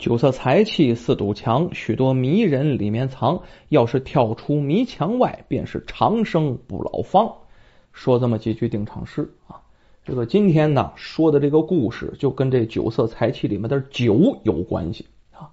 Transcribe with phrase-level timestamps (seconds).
[0.00, 3.42] 酒色财气四堵墙，许多迷人里面藏。
[3.68, 7.30] 要是跳出迷墙外，便是长生不老方。
[7.92, 9.60] 说这么几句定场诗啊。
[10.02, 15.50] 这个今天呢说的这个故事，就跟这酒色财气里面的酒有关系啊。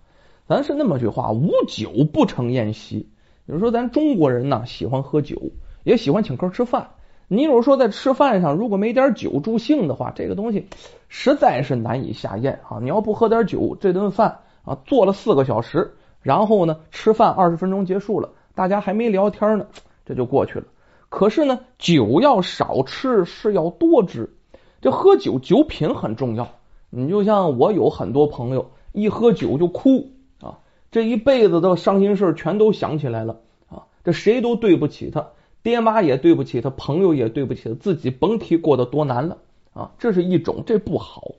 [0.47, 2.99] 咱是那么句话，无酒不成宴席。
[3.45, 5.51] 比如说，咱中国人呢喜欢喝酒，
[5.83, 6.91] 也喜欢请客吃饭。
[7.29, 10.67] 你有说在吃饭上如果没点酒助兴的话，这个东西
[11.09, 12.79] 实在是难以下咽啊！
[12.81, 19.67] 你要不喝点酒，这顿饭啊做了四个小时，然后呢吃饭二十分钟结束了，大家还没聊天呢，
[20.05, 20.65] 这就过去了。
[21.09, 24.29] 可是呢，酒要少吃，是要多吃。
[24.79, 26.47] 这喝酒酒品很重要。
[26.89, 30.59] 你就像我有很多朋友，一喝酒就哭啊，
[30.91, 35.27] 这一辈子的伤心事全都想起来了啊，这谁都对不起他。
[35.67, 39.37] 爹妈也对不起他，朋友也对不起他，自己甭提过得多难了
[39.73, 39.91] 啊！
[39.99, 41.31] 这是一种，这不好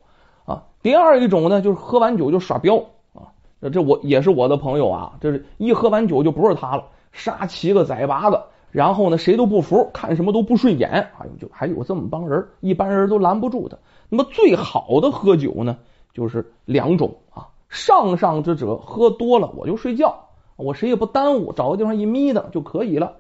[0.45, 0.65] 啊。
[0.83, 3.33] 第二一种呢，就是喝完酒就耍彪啊。
[3.73, 10.91] 这我也是我的朋友啊，这是一喝完酒就不是他了，杀七个宰八个，然后呢谁都不服，看什么都不顺眼。
[10.91, 13.79] 哎呦，就还有这么帮人，一般人都拦不住他。
[14.11, 15.79] 那么最好的喝酒呢，
[16.13, 17.49] 就是两种啊。
[17.71, 23.17] 上上之者喝多了我就睡觉，我谁也不耽误，找个地方一眯瞪就可以了。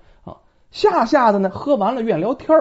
[0.70, 2.58] 下下的呢，喝完了愿聊天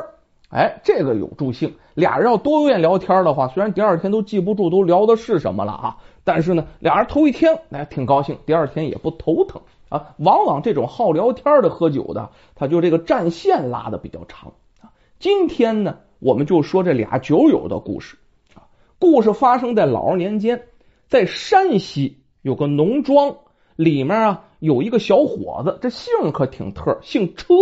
[0.49, 1.75] 哎，这个有助兴。
[1.93, 10.15] 俩人要多愿聊天的话，虽然第二天都记不住都聊的是什么了啊，但是呢，俩人头一天哎挺高兴，第二天也不头疼啊。
[10.19, 14.93] 往往这种好聊天的喝酒的，他就这个战线拉的比较长啊。
[15.19, 18.17] 今天呢，我们就说这俩酒友的故事
[18.53, 18.71] 啊。
[18.99, 20.67] 故事发生在老二年间，
[21.09, 23.35] 在山西有个农庄，
[23.75, 27.55] 里面啊有一个小伙子，这姓可挺特，姓车。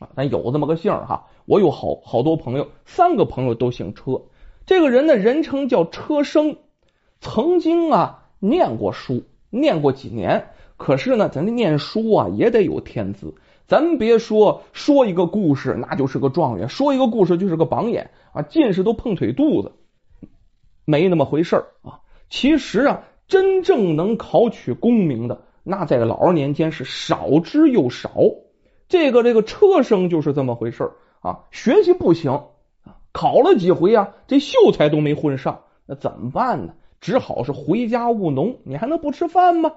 [0.00, 4.22] 啊，咱有这么个姓哈，我有好好多朋友，三个朋友都姓车。
[4.66, 6.56] 这个人呢，人称叫车生，
[7.20, 10.48] 曾经啊念过书，念过几年。
[10.78, 13.34] 可是呢，咱这念书啊也得有天资。
[13.66, 19.72] 咱别说说一个故事，那就是个状元；说一个故事就是个榜眼啊，进士都碰腿肚子，
[20.86, 22.00] 没那么回事啊。
[22.30, 28.10] 其实啊，真正能考取功名的，那在老二年间是少之又少。
[28.90, 30.90] 这个这个车生就是这么回事
[31.20, 32.32] 啊，学习不行
[32.82, 36.74] 啊，考了几回啊，这秀才都没混上，那怎么办呢？
[37.00, 38.58] 只好是回家务农。
[38.64, 39.72] 你还能不吃饭吗？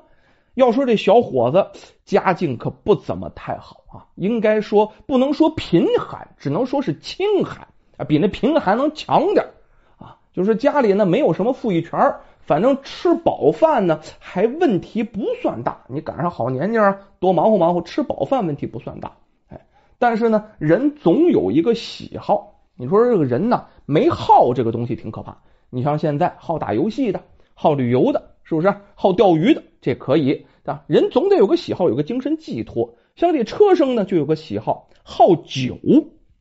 [0.56, 1.68] 要说这小伙子
[2.06, 9.46] 家境可不怎么太好啊，应该说不能说贫寒，只能说是清寒啊，比那贫寒能强点
[9.98, 10.18] 啊。
[10.34, 12.16] 就是家里呢没有什么富裕权。
[12.46, 15.86] 反正吃饱饭呢，还问题不算大。
[15.88, 19.14] 你赶上好年纪啊，多忙活忙活，吃饱饭问题不算大。
[19.48, 19.66] 哎，
[19.98, 22.60] 但是呢，人总有一个喜好。
[22.76, 25.38] 你说这个人呢，没好这个东西挺可怕。
[25.70, 27.22] 你像现在好打游戏的，
[27.54, 28.76] 好旅游的，是不是？
[28.96, 30.84] 好钓鱼的，这可以啊。
[30.88, 32.96] 人总得有个喜好，有个精神寄托。
[33.16, 35.78] 像这车生呢，就有个喜好，好酒，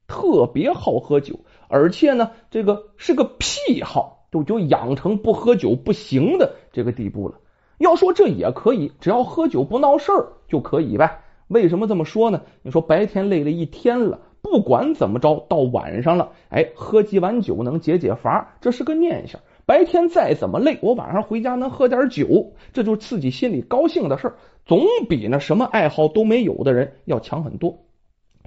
[0.09, 4.22] 特别好喝酒，而且呢，这个是个癖好。
[4.33, 7.39] 就就养成不喝酒不行的这个地步了。
[7.79, 11.21] 要说这也可以，只要喝酒不闹事儿就可以呗。
[11.49, 12.41] 为什么这么说呢？
[12.63, 19.41] 你说白天累了一天了，不管怎么着，到晚上了，哎，喝几碗酒能解解乏，这是个念想。
[19.67, 24.35] 白天再怎么累，我晚上回家能喝点酒，这就是自己心里高兴的事儿，
[24.65, 27.85] 总比那什么爱好都没有的人要强很多。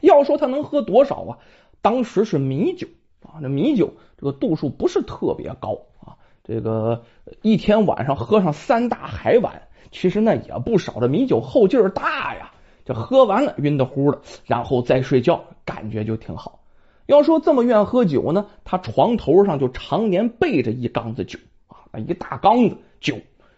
[0.02, 1.38] 要说他能喝多少啊？
[1.82, 2.88] 当时是米酒。
[3.26, 7.04] 啊，那米酒这个度数不是特别高啊，这个
[7.42, 11.00] 一天晚上喝上三大海碗，其实那也不少。
[11.00, 12.52] 这米酒后劲儿大呀，
[12.86, 16.60] 这喝完了晕的乎的，然后再睡觉，感觉就挺好。
[17.08, 23.16] 要说这么愿喝酒呢，他床头上就常年备着一缸子酒啊，一大缸子酒，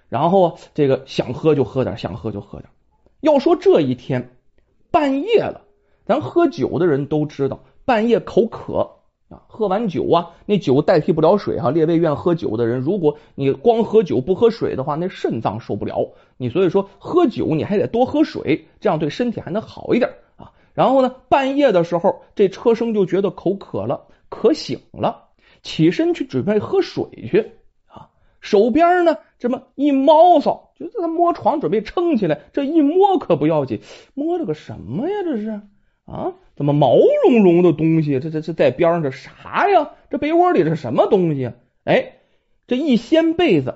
[0.09, 2.69] 然后这个想喝就喝点，想喝就喝点。
[3.21, 4.37] 要说这一天
[4.91, 5.61] 半夜了，
[6.05, 8.96] 咱喝酒的人都知道，半夜口渴。
[9.29, 11.69] 啊，喝完酒啊，那酒代替不了水哈。
[11.69, 16.13] 列位愿喝酒的人，如果你光喝酒不喝水的话，那肾脏受不了。
[16.37, 20.53] 你所以说喝酒你还得多喝水，这样对身体还能好一点啊。
[20.73, 25.25] 然后呢，半夜的时候，这车生就觉得口渴了，渴醒了，
[25.61, 27.51] 起身去准备喝水去
[27.87, 28.09] 啊。
[28.39, 33.81] 手边呢这么一猫骚，就在他摸床准备撑起来，这一摸可不要紧，
[34.13, 35.15] 摸了个什么呀？
[35.25, 35.61] 这是。
[36.05, 38.19] 啊，怎么毛茸茸的东西？
[38.19, 39.91] 这这这在边上这啥呀？
[40.09, 41.51] 这被窝里这什么东西？
[41.85, 42.13] 哎，
[42.65, 43.75] 这一掀被子，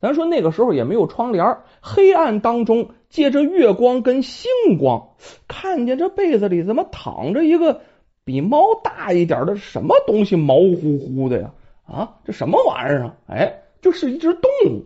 [0.00, 5.14] 咱说那个时候也没有窗帘，黑暗当中借着月光跟星光，
[5.48, 7.80] 看见这被子里怎么躺着一个
[8.24, 10.36] 比猫大一点的什么东西？
[10.36, 11.52] 毛乎乎的呀！
[11.86, 13.16] 啊，这什么玩意儿啊？
[13.26, 14.84] 哎，就是一只动物。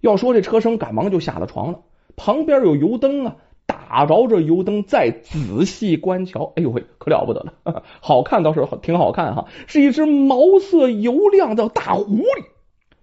[0.00, 1.80] 要说这车生赶忙就下了床了，
[2.16, 3.36] 旁边有油灯啊，
[3.66, 12.44] 打着这油灯再仔细观瞧，哎呦喂，可了不得了， 好看倒是挺好看哈，是一只毛色油亮的大狐狸，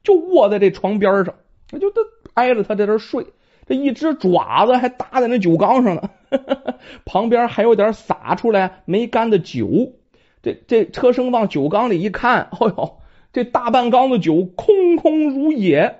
[0.03, 1.35] 就卧在这床边上，
[1.79, 2.01] 就这
[2.33, 3.27] 挨着他在这睡，
[3.67, 6.09] 这一只爪子还搭在那酒缸上呢，
[7.05, 9.93] 旁边还有点洒出来没干的酒，
[10.41, 12.97] 这这车生往酒缸里一看，哎呦，
[13.31, 15.98] 这大半缸的酒空空如也。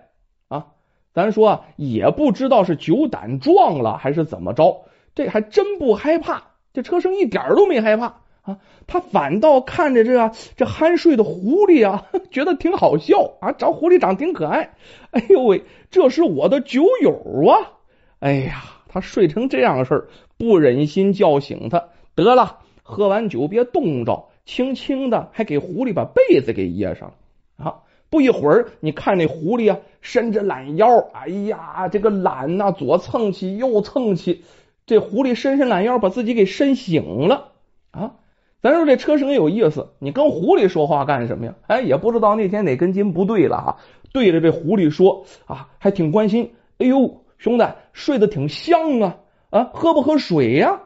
[1.13, 4.85] 咱说也不知道是酒胆壮了还是怎么着，
[5.15, 6.43] 这还真不害怕。
[6.71, 14.75] 这车生一点都没害怕啊，他反倒看着这这酣睡的狐狸啊， 觉得挺好笑啊，找狐狸长挺可爱。
[15.11, 17.11] 哎呦喂，这是我的酒友
[17.47, 17.73] 啊！
[18.19, 20.07] 哎呀，他睡成这样的事儿，
[20.37, 21.85] 不忍心叫醒他，
[22.15, 27.79] 得了，喝完酒别冻着，轻轻的还给狐狸把被子给掖上了啊。
[28.09, 34.43] 不一会儿，你看那狐狸啊，伸着懒腰，哎呀，这个懒呐，左蹭起右蹭起，
[34.85, 37.51] 这狐狸伸伸懒腰，把自己给伸醒了
[37.91, 38.15] 啊！
[38.61, 41.55] 咱说这车生有意思，你跟狐狸说话干什么呀？
[41.67, 43.77] 哎，也不知道那天哪根筋不对了哈，
[44.11, 46.53] 对着这狐狸说啊，还挺关心。
[46.79, 49.17] 哎呦，兄弟，睡得挺香啊
[49.49, 50.81] 啊，喝不喝水呀？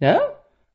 [0.00, 0.16] 嗯，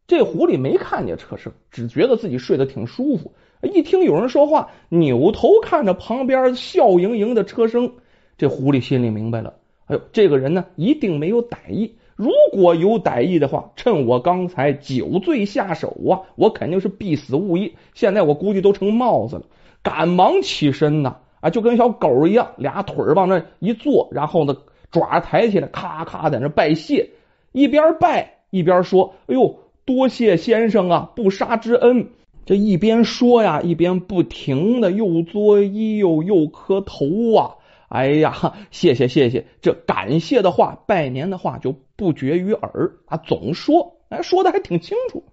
[0.07, 3.33] 这狐狸没看见车声，只觉得自己睡得挺舒服。
[3.62, 7.92] 一听有人说话，扭头看着旁边笑盈盈的车声，
[8.38, 9.54] 这狐狸心里明白了。
[9.88, 11.95] 哎呦，这个人呢，一定没有歹意。
[12.15, 17.75] 如果有歹意的话，趁我刚才酒醉下手啊，我肯定是必死无疑。
[17.94, 19.44] 现在我估计都成帽子了，
[19.83, 24.56] 赶忙起身呐，啊，就跟小狗一样，俩腿往那一坐，然后呢，
[24.89, 27.09] 爪抬起来，咔咔在那拜谢，
[27.51, 32.10] 一边拜一边说：“哎呦，多谢先生啊，不杀之恩。”
[32.45, 37.56] 这一边说呀，一边不停的又作揖又又磕头啊！
[37.89, 45.24] 哎呀，谢谢谢谢，这感谢的话、拜年的话就不绝于耳啊，总说，哎，说的还挺清楚。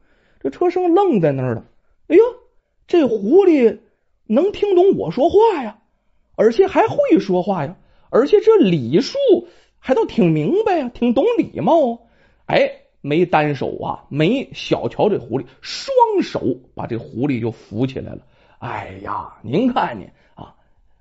[0.41, 1.65] 这车生愣在那儿了，
[2.09, 2.23] 哎呦，
[2.89, 3.79] 这狐狸
[4.27, 5.79] 能听懂我说话呀，
[6.35, 7.77] 而且还会说话呀，
[8.11, 9.19] 而且这礼数
[9.79, 11.99] 还都挺明白呀，挺懂礼貌啊，
[12.47, 12.84] 哎。
[13.07, 18.21] 没单手啊，没小瞧这狐狸，双手把这狐狸就扶起来了。
[18.61, 20.55] 哎呀，您看您啊，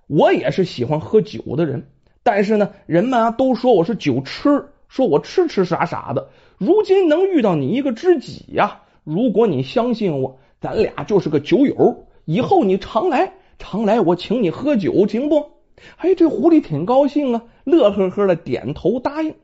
[0.07, 1.88] 我也是喜欢喝酒的人，
[2.21, 6.27] 但是呢，人们啊都说我是酒痴，说我痴痴傻傻的。
[6.57, 15.51] 如今能遇到你一个知己呀，如果你相信我，咱俩就是个酒友，以后你常来，常来，我请你喝酒，行不？
[15.95, 19.35] 哎，这狐狸挺高兴啊，乐呵呵的点头答应。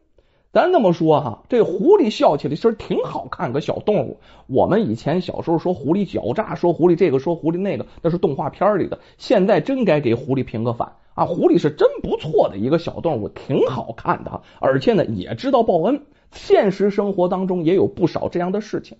[0.52, 4.18] 咱这么说哈，这狐狸笑起来其实挺好看个小动物。
[4.48, 8.98] 我们以前小时候说狐狸狡诈，说狐狸这个，说狐狸那个，那是动画片里的。
[9.20, 11.26] 现在真该给狐狸评个反啊！
[11.26, 16.02] 狐狸是真不错的一个小动物，挺好看的，而且呢也知道报恩。
[16.32, 18.98] 现实生活当中也有不少这样的事情。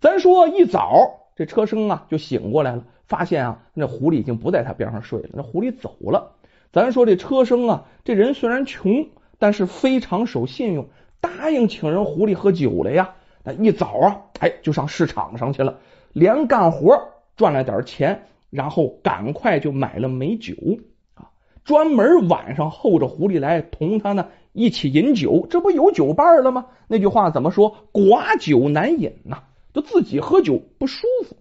[0.00, 0.92] 咱说一早
[1.34, 6.36] 这车生啊就醒过来了，发现啊那狐狸已经不在他边上睡了，那狐狸走了。
[6.72, 9.08] 咱说这车生啊，这人虽然穷。
[9.38, 10.86] 但是非常守信用，
[11.20, 13.14] 答应请人狐狸喝酒了呀。
[13.44, 15.78] 那一早啊，哎，就上市场上去了，
[16.12, 17.00] 连干活
[17.36, 20.54] 赚了点钱，然后赶快就买了美酒
[21.14, 21.30] 啊，
[21.64, 25.46] 专门晚上候着狐狸来同他呢一起饮酒。
[25.48, 26.66] 这不有酒伴了吗？
[26.88, 27.76] 那句话怎么说？
[27.92, 31.36] 寡酒难饮呐，就自己喝酒不舒服。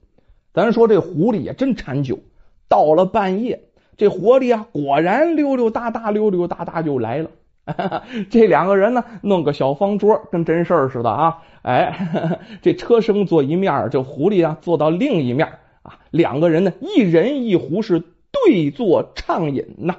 [0.54, 2.20] 咱说这狐狸也真馋酒，
[2.68, 3.64] 到了半夜，
[3.98, 7.32] 这狐狸啊，果然溜溜达达，溜溜达达就来了。
[8.30, 11.38] 这两个人呢，弄个小方桌，跟真事儿似的啊！
[11.64, 15.48] 哎， 这车生坐一面，这狐狸啊坐到另一面
[15.84, 16.00] 啊。
[16.12, 19.96] 两个人呢，一人一壶是对坐畅饮呐。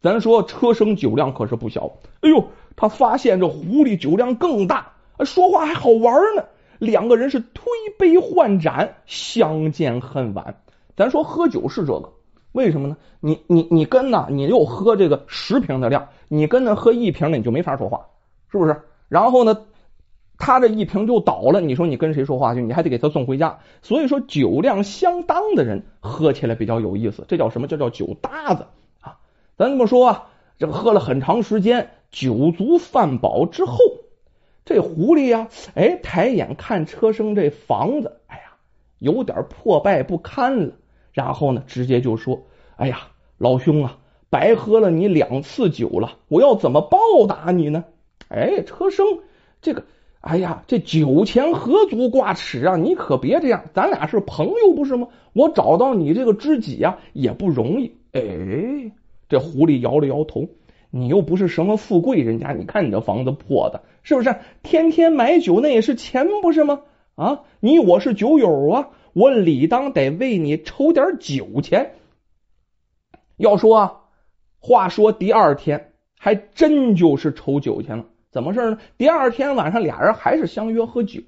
[0.00, 4.92] 咱说车生酒量可是不小，哎呦，他发现这狐狸酒量更大，
[5.24, 6.44] 说话还好玩呢。
[6.78, 7.64] 两个人是推
[7.98, 10.56] 杯换盏，相见恨晚。
[10.96, 12.12] 咱说喝酒是这个。
[12.52, 12.96] 为什么呢？
[13.20, 14.28] 你你你跟呢？
[14.30, 18.08] 你又喝这个十瓶的量，你跟他喝一瓶的，你就没法说话，
[18.50, 18.82] 是不是？
[19.08, 19.62] 然后呢，
[20.38, 22.62] 他这一瓶就倒了，你说你跟谁说话去？
[22.62, 23.58] 你还得给他送回家。
[23.82, 27.66] 所以说，酒量相当的人喝起来比较有意思，这叫什么？
[27.66, 28.66] 这叫酒搭子
[29.00, 29.18] 啊！
[29.56, 30.26] 咱这么说啊，
[30.58, 33.78] 这个喝了很长时间，酒足饭饱之后，
[34.64, 38.56] 这狐狸呀，哎，抬眼看车生这房子，哎呀，
[38.98, 40.72] 有点破败不堪了。
[41.12, 42.42] 然后呢，直接就说
[42.76, 43.96] ：“哎呀，老兄啊，
[44.30, 47.84] 白喝了你两次酒了，我要怎么报答你呢？”
[48.28, 49.06] 哎，车生，
[49.62, 49.84] 这个，
[50.20, 52.76] 哎呀，这酒钱何足挂齿啊！
[52.76, 55.06] 你可别这样，咱俩是朋友不是吗？
[55.32, 57.92] 我找到你这个知己呀，也不容易。
[58.10, 58.90] 哎，
[59.28, 60.48] 这狐狸摇了摇头，
[60.90, 64.34] 你又不是什么富贵人家，你看你这房子破的，是不是？
[64.64, 66.80] 天天买酒那也是钱，不是吗？
[67.14, 71.94] 啊，你我是酒友啊，我理当得为你筹点酒钱。
[73.36, 74.00] 要说啊，
[74.66, 78.04] 话说第二天还真就是筹酒钱了。
[78.32, 78.78] 怎么事呢？
[78.98, 81.20] 第二天晚上俩人还是相约喝酒。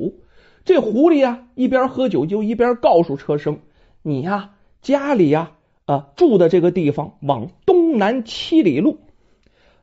[0.64, 3.61] 这狐狸呀，一边喝酒就一边告诉车生
[4.02, 5.52] ：“你呀，家里呀，
[5.85, 8.99] 啊住的这个地方往东南七里路，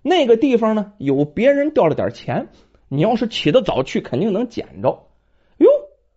[0.02, 2.50] 那个地方呢有别人掉了点钱，
[2.90, 5.08] 你要是起得早去，肯定能捡着。”
[5.60, 5.70] 哟，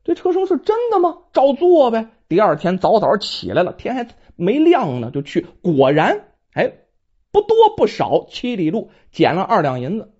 [0.02, 1.18] 这车生是真的吗？
[1.32, 2.08] 照做呗。
[2.28, 5.46] 第二天早早起来了，天还没亮呢，就去。
[5.62, 6.72] 果然，哎，
[7.38, 10.10] 不多不少，七里路捡了二两银子。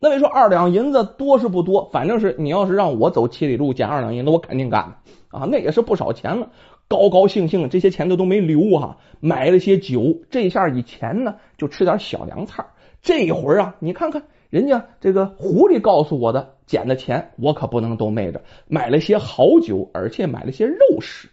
[0.00, 1.88] 那位说二两银子多是不多？
[1.90, 4.98] 反正是你要是让我走七里路捡二两银子，我肯定干
[5.30, 5.48] 啊！
[5.50, 6.50] 那也是不少钱了。
[6.86, 10.20] 高高兴兴，这些钱都都没留哈，买了些酒。
[10.30, 12.66] 这下以前呢，就吃点小凉菜。
[13.00, 21.30] 这会儿啊，你看看人家这个狐狸告诉我的捡的钱，我可不能都昧着，买了些好酒，而且买了些肉食。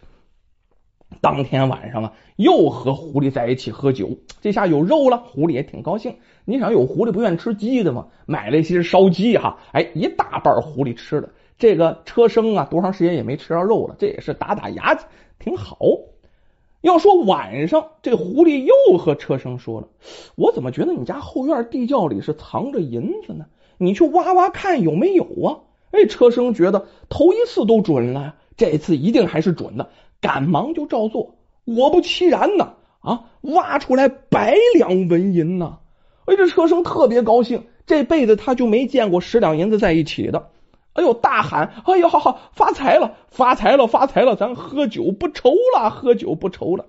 [1.20, 6.16] 当天晚上啊，又和狐狸在一起喝酒，这下有肉了，狐狸也挺高兴。
[6.44, 8.06] 你想有狐狸不愿吃鸡的吗？
[8.26, 11.30] 买了一些烧鸡哈，哎，一大半狐狸吃了。
[11.58, 14.98] 这个车生啊，多长时间也没吃着肉了，这也是打打牙
[15.38, 15.78] 挺好。
[16.82, 19.88] 要说晚上，这狐狸又和车生说了
[20.36, 23.46] ：“我怎么觉得你家后院地窖里是藏着银子呢？
[23.78, 25.58] 你去挖挖看有没有啊？”
[25.90, 29.88] 哎，车生觉得头一次都准了，这次一定还是准的。
[30.20, 35.78] 赶忙就照做，果不其然呢，啊，挖出来百两纹银呢！
[36.26, 40.50] 哎，这车生特别高兴，这辈子他就没见过十两银子在一起的。
[40.94, 42.08] 哎呦，大喊：“哎呦，
[42.52, 44.34] 发财了，发财了，发财了！
[44.34, 46.86] 咱喝酒不愁了，喝酒不愁了。”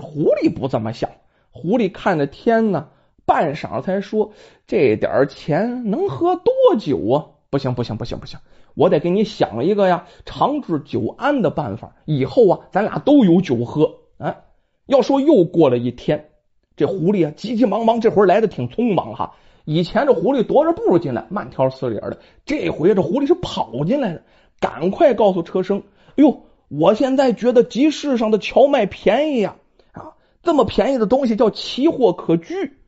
[0.00, 1.10] 狐狸不这么想，
[1.50, 2.88] 狐狸看着天呢，
[3.24, 4.32] 半晌才说
[4.68, 7.31] ：“这点钱能喝多久啊？
[7.52, 8.40] 不行，不行，不行，不行！”
[8.74, 11.94] 我得给你想一个呀，长治久安的办法。
[12.06, 13.98] 以后啊，咱俩都有酒喝。
[14.16, 14.44] 哎，
[14.86, 16.30] 要说又过了一天，
[16.76, 19.34] 这狐狸啊，急急忙忙，这回来的挺匆忙哈。
[19.66, 22.20] 以前这狐狸踱着步进来，慢条斯理的。
[22.46, 24.22] 这回这狐狸是跑进来的，
[24.58, 25.82] 赶快告诉车生
[26.16, 29.56] ：“哎呦，我现在觉得集市上的荞麦便宜呀！
[29.92, 32.78] 啊，这么便宜的东西叫奇货可居。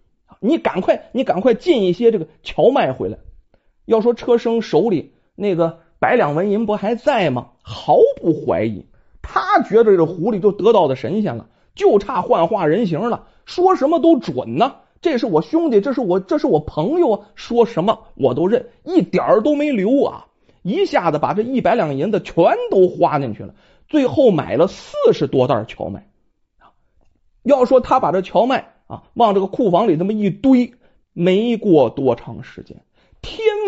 [0.40, 3.18] 你赶快，你赶快进一些这个荞麦回来。
[3.85, 7.49] 要说车生手里。”那个百两纹银不还在吗？
[7.62, 8.87] 毫不怀疑，
[9.21, 14.76] 他觉得这狐狸就得道的神仙了，就差幻化人形了，说什么都准呢。
[15.00, 20.26] 这是我兄弟，这是我，这是我朋友啊，说什么我都认，一点都没留啊！
[20.62, 23.55] 一下子把这一百两银子全都花进去了，
[23.88, 26.09] 最后买了四十多袋荞麦
[26.59, 26.73] 啊。
[27.43, 30.73] 要说他把这荞麦啊往这个库房里这么一堆，
[31.12, 32.83] 没过多长时间，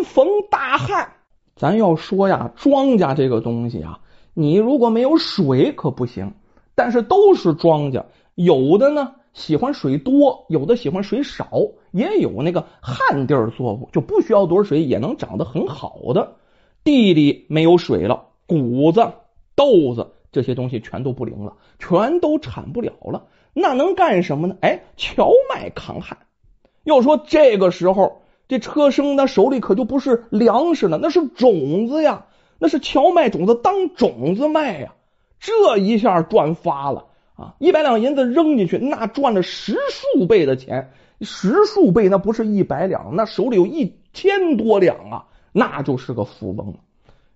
[0.03, 1.09] 逢大旱。
[1.55, 3.99] 咱要说呀，庄稼这个东西啊，
[4.33, 6.33] 你如果没有水可不行。
[6.75, 11.49] 但是都是庄稼，有的呢喜欢水多，有的喜欢水少，
[11.91, 16.35] 也有那个旱地作物，就不需要多少水也能长得很好的。
[16.83, 19.11] 地里没有水了，谷子、
[19.55, 23.25] 豆子这些东西全都不灵了，全都产不了了。
[23.55, 24.55] 那能干什么呢？
[24.61, 26.15] 哎，荞麦抗旱。
[26.83, 28.21] 要说这个时候。
[28.47, 32.25] 这车生那手里可就不是粮食了，那是种子呀，
[32.59, 34.93] 那是荞麦种子当种子卖呀。
[35.39, 37.53] 这一下赚发了啊！
[37.59, 46.75] 一百两银子扔进去，那赚了十数倍的钱，十数倍那不是一百两，那手里有一千多两啊，那就是个富翁了。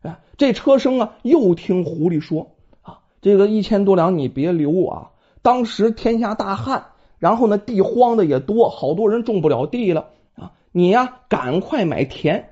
[0.01, 5.10] 哎，这车生啊，又听狐狸说啊，这个一千多两你别留啊，
[5.44, 6.86] 当时天下大旱，
[7.20, 10.08] 然后呢地荒的也多，好多人种不了地了。
[10.72, 12.50] 你呀，赶快买田！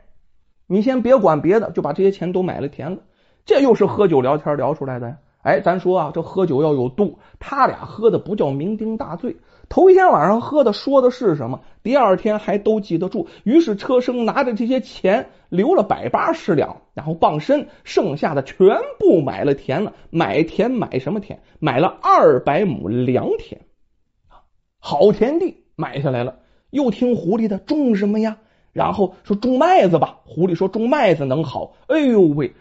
[0.67, 2.97] 你先别管别的，就把这些钱都买了田了。
[3.45, 5.17] 这又是喝酒聊天聊出来的。
[5.41, 7.17] 哎，咱说啊，这喝酒要有度。
[7.39, 9.37] 他俩喝的不叫酩酊大醉，
[9.69, 11.61] 头一天晚上喝的说的是什么？
[11.81, 13.29] 第二天还都记得住。
[13.45, 19.93] 于是车生拿着这些钱留了百八十两，然后傍身，剩下的全部买了田了。
[20.09, 21.41] 买田买什么田？
[21.59, 23.61] 买了二百亩良田，
[24.77, 26.39] 好田地买下来了。
[26.69, 28.37] 又听狐狸的种什么呀？
[28.71, 30.19] 然后说种麦子吧。
[30.25, 31.73] 狐狸说种麦子能好。
[31.87, 32.53] 哎呦喂，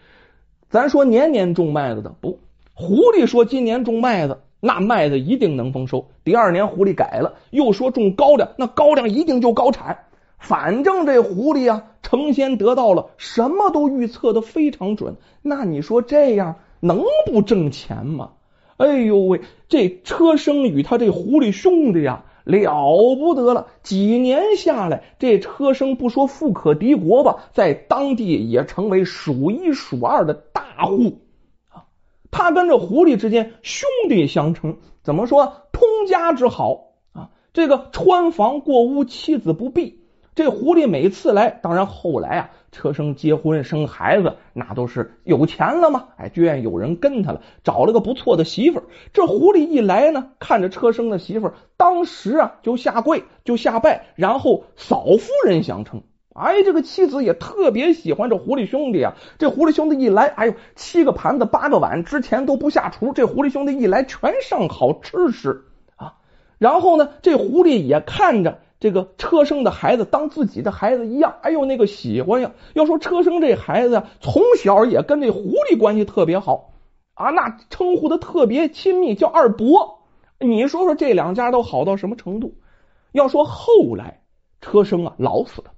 [0.69, 2.39] 咱说年年种麦子的不？
[2.73, 6.07] 狐狸说今年种麦子，那麦子一定能丰收。
[6.23, 10.05] 第二年狐狸改了，又说种高粱，那高粱一定就高产。
[10.39, 15.17] 反正这狐狸啊，成仙得到了，什么都预测的非常准。
[15.41, 18.31] 那你说这样能不挣钱吗？
[18.77, 22.23] 哎呦喂，这车生与他这狐狸兄弟呀。
[22.43, 23.67] 了不得了！
[23.83, 31.19] 几年下来，这车生不说富可敌国吧，在当地也成为数一数二的大户
[31.69, 31.85] 啊。
[32.31, 37.29] 他跟这狐狸之间兄弟相称，怎么说通家之好啊？
[37.53, 39.99] 这个穿房过屋，妻子不避。
[40.35, 42.51] 这狐狸每次来，当然后来啊。
[42.71, 46.09] 车生结婚生孩子，那都是有钱了吗？
[46.17, 48.83] 哎，居然有人跟他了，找了个不错的媳妇儿。
[49.13, 56.03] 这狐狸一来呢，看着车生的媳妇儿，当时啊就下跪，就下拜，然后嫂夫人相称。
[56.33, 59.15] 哎，这个妻子也特别喜欢这狐狸兄弟啊。
[59.37, 66.13] 这狐狸兄弟一来，哎呦，七个盘子八个碗，之前都不下厨，这狐狸兄弟一来，全上好吃食啊。
[66.57, 68.59] 然后呢，这狐狸也看着。
[68.79, 72.51] 这个车生的孩子当自己的孩子一样，哎呦那个喜欢呀！
[72.73, 76.71] 要说车生这孩子呀，从小也跟这狐狸关系特别好
[77.13, 79.99] 啊，那称呼的特别亲密，叫二伯。
[80.39, 82.55] 你说说这两家都好到什么程度？
[83.11, 84.21] 要说后来
[84.61, 85.71] 车生啊老死了，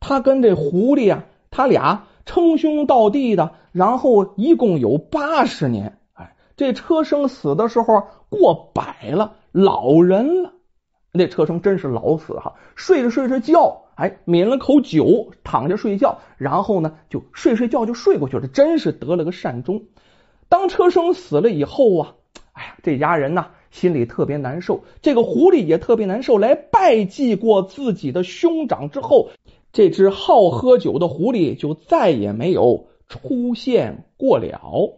[0.00, 5.98] 他跟这狐狸啊，他俩称兄道弟的，然后一共有八十年。
[6.12, 10.54] 哎，这车生死的时候过百了，老人了。
[11.18, 19.82] 那车生真是老死哈，睡着睡着觉，哎，抿了口酒，躺着睡觉，然后呢，就睡睡觉就睡过去了，真是得了个善终。
[20.48, 22.14] 当车生死了以后啊，
[22.52, 29.30] 哎呀，这家人呐心里特别难受，这个狐狸也特别难受，来拜祭过自己的兄长之后，
[29.72, 34.94] 这只好喝酒的狐狸就再也没有出现过了。